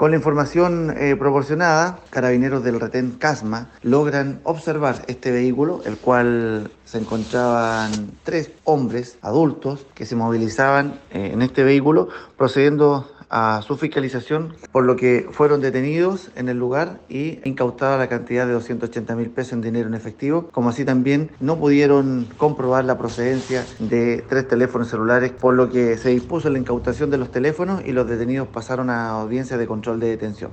[0.00, 6.70] Con la información eh, proporcionada, carabineros del retén Casma logran observar este vehículo, el cual
[6.86, 12.08] se encontraban tres hombres adultos que se movilizaban eh, en este vehículo
[12.38, 18.08] procediendo a su fiscalización, por lo que fueron detenidos en el lugar y incautada la
[18.08, 22.84] cantidad de 280 mil pesos en dinero en efectivo, como así también no pudieron comprobar
[22.84, 27.30] la procedencia de tres teléfonos celulares, por lo que se dispuso la incautación de los
[27.30, 30.48] teléfonos y los detenidos pasaron a audiencia de control de detención.